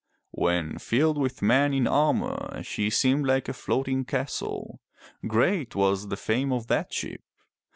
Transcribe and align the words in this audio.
When 0.31 0.79
filled 0.79 1.19
with 1.19 1.43
men 1.43 1.75
in 1.75 1.85
armor 1.85 2.63
she 2.63 2.89
seemed 2.89 3.27
like 3.27 3.47
a 3.47 3.53
floating 3.53 4.03
castle. 4.03 4.79
Great 5.27 5.75
was 5.75 6.07
the 6.07 6.17
fame 6.17 6.51
of 6.51 6.65
that 6.69 6.91
ship. 6.91 7.21